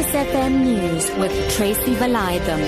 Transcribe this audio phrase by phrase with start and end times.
[0.00, 2.58] Lotus FM News with Tracy Valaydham.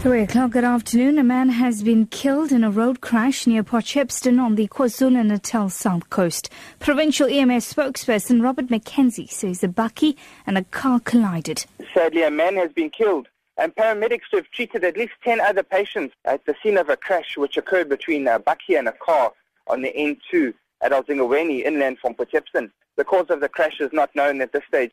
[0.00, 1.18] Three o'clock good afternoon.
[1.18, 5.68] A man has been killed in a road crash near Port Shepstone on the KwaZulu-Natal
[5.68, 6.48] south coast.
[6.78, 10.16] Provincial EMS spokesperson Robert McKenzie says a bakkie
[10.46, 11.66] and a car collided.
[11.92, 16.14] Sadly, a man has been killed and paramedics have treated at least 10 other patients
[16.24, 19.30] at the scene of a crash which occurred between a bakkie and a car
[19.66, 22.70] on the N2 at Izingolweni inland from Port Shepstone.
[22.96, 24.90] The cause of the crash is not known at this stage.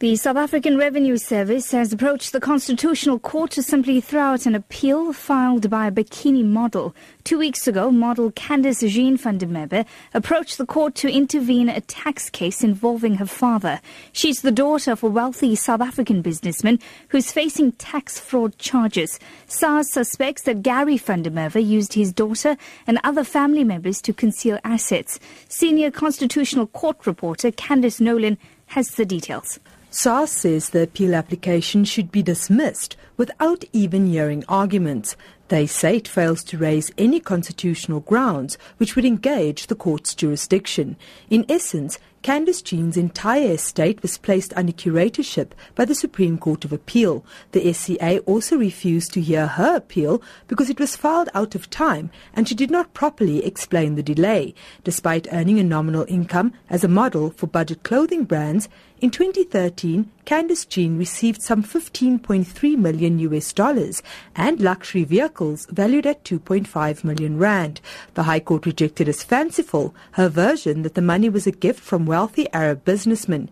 [0.00, 4.54] The South African Revenue Service has approached the Constitutional Court to simply throw out an
[4.54, 6.94] appeal filed by a bikini model.
[7.22, 11.82] Two weeks ago, model Candice Jean van der Merwe approached the court to intervene a
[11.82, 13.78] tax case involving her father.
[14.10, 19.18] She's the daughter of a wealthy South African businessman who's facing tax fraud charges.
[19.48, 24.14] SARS suspects that Gary van der Merwe used his daughter and other family members to
[24.14, 25.20] conceal assets.
[25.50, 28.38] Senior Constitutional Court reporter Candice Nolan
[28.68, 29.60] has the details.
[29.92, 35.16] SARS says the appeal application should be dismissed without even hearing arguments.
[35.50, 40.96] They say it fails to raise any constitutional grounds which would engage the court's jurisdiction.
[41.28, 46.72] In essence, Candice Jean's entire estate was placed under curatorship by the Supreme Court of
[46.72, 47.24] Appeal.
[47.52, 52.10] The SCA also refused to hear her appeal because it was filed out of time
[52.34, 54.54] and she did not properly explain the delay.
[54.84, 58.68] Despite earning a nominal income as a model for budget clothing brands,
[59.00, 64.02] in 2013, Candice Jean received some 15.3 million US dollars
[64.36, 65.39] and luxury vehicles
[65.70, 67.80] valued at 2.5 million rand.
[68.14, 72.04] The High Court rejected as fanciful her version that the money was a gift from
[72.04, 73.50] wealthy Arab businessmen.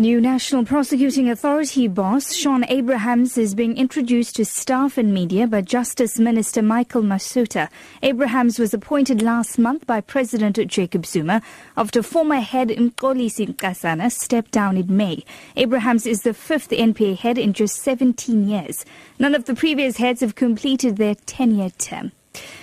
[0.00, 5.60] New National Prosecuting Authority boss Shaun Abrahams is being introduced to staff and media by
[5.60, 7.68] Justice Minister Michael Masutha.
[8.02, 11.42] Abrahams was appointed last month by President Jacob Zuma
[11.76, 15.22] after former head Mxolisi Nxasana stepped down in May.
[15.54, 18.86] Abrahams is the fifth NPA head in just 17 years.
[19.18, 22.12] None of the previous heads have completed their 10-year term.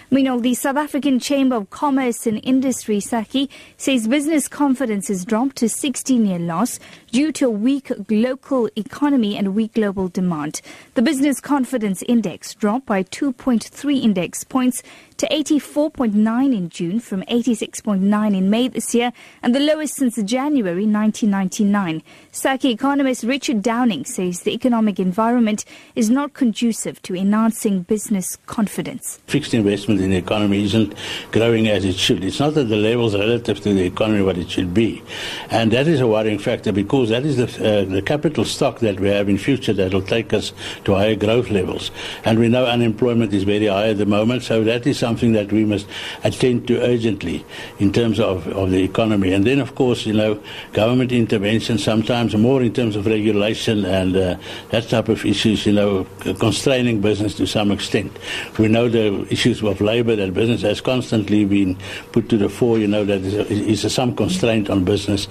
[0.09, 5.57] Meanwhile, the South African Chamber of Commerce and Industry, SACCI, says business confidence has dropped
[5.57, 6.79] to 16-year loss
[7.11, 10.61] due to a weak local economy and weak global demand.
[10.93, 14.81] The business confidence index dropped by 2.3 index points
[15.17, 20.85] to 84.9 in June from 86.9 in May this year and the lowest since January
[20.85, 22.01] 1999.
[22.31, 25.65] SACCI economist Richard Downing says the economic environment
[25.95, 29.19] is not conducive to enhancing business confidence.
[29.27, 30.93] Fixed investment in the economy isn't
[31.31, 32.23] growing as it should.
[32.23, 35.01] It's not at the levels relative to the economy what it should be.
[35.49, 38.99] And that is a worrying factor because that is the, uh, the capital stock that
[38.99, 40.53] we have in future that will take us
[40.85, 41.91] to higher growth levels.
[42.25, 45.51] And we know unemployment is very high at the moment, so that is something that
[45.51, 45.87] we must
[46.23, 47.45] attend to urgently
[47.79, 49.33] in terms of, of the economy.
[49.33, 50.41] And then, of course, you know,
[50.73, 54.37] government intervention, sometimes more in terms of regulation and uh,
[54.69, 56.05] that type of issues, you know,
[56.39, 58.11] constraining business to some extent.
[58.57, 61.77] We know the issues of labor that business has constantly been
[62.11, 65.27] put to the fore, you know, that is, is some constraint on business.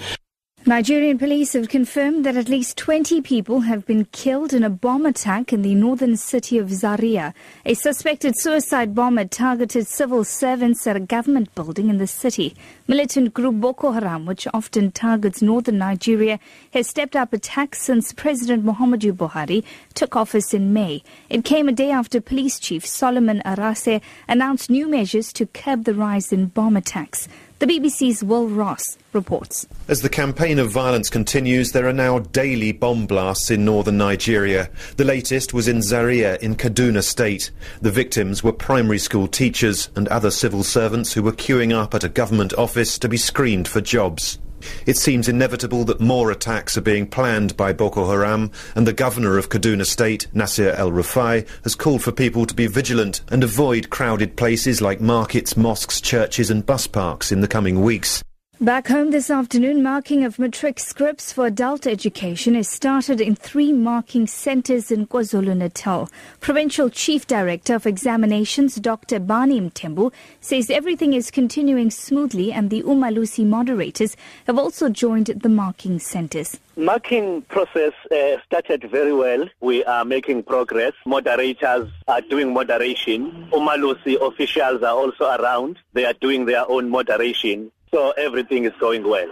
[0.68, 5.06] Nigerian police have confirmed that at least 20 people have been killed in a bomb
[5.06, 7.32] attack in the northern city of Zaria.
[7.64, 12.56] A suspected suicide bomber targeted civil servants at a government building in the city.
[12.88, 16.38] Militant group Boko Haram, which often targets northern Nigeria,
[16.72, 19.64] has stepped up attacks since President Muhammadu Buhari
[19.94, 21.02] took office in May.
[21.28, 25.94] It came a day after Police Chief Solomon Arase announced new measures to curb the
[25.94, 27.26] rise in bomb attacks.
[27.58, 29.66] The BBC's Will Ross reports.
[29.88, 34.68] As the campaign of violence continues, there are now daily bomb blasts in northern Nigeria.
[34.98, 37.50] The latest was in Zaria in Kaduna State.
[37.80, 42.04] The victims were primary school teachers and other civil servants who were queuing up at
[42.04, 44.38] a government office to be screened for jobs.
[44.84, 49.38] It seems inevitable that more attacks are being planned by Boko Haram, and the governor
[49.38, 53.90] of Kaduna State, Nasir El Rufai, has called for people to be vigilant and avoid
[53.90, 58.22] crowded places like markets, mosques, churches, and bus parks in the coming weeks.
[58.58, 63.70] Back home this afternoon, marking of matric scripts for adult education is started in three
[63.70, 66.08] marking centres in KwaZulu-Natal.
[66.40, 69.18] Provincial Chief Director of Examinations, Dr.
[69.20, 70.10] Bani Mthembu,
[70.40, 74.16] says everything is continuing smoothly and the Umalusi moderators
[74.46, 76.58] have also joined the marking centres.
[76.78, 79.50] Marking process uh, started very well.
[79.60, 80.92] We are making progress.
[81.04, 83.50] Moderators are doing moderation.
[83.52, 85.78] Umalusi officials are also around.
[85.92, 87.70] They are doing their own moderation.
[87.96, 89.30] So everything is going well.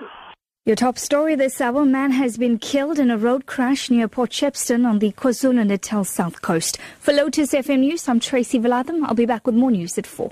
[0.64, 4.30] Your top story this hour man has been killed in a road crash near Port
[4.30, 6.78] Shepstone on the KwaZulu Natal south coast.
[6.98, 9.04] For Lotus FM News, I'm Tracy Valaydham.
[9.04, 10.30] I'll be back with more news at 4.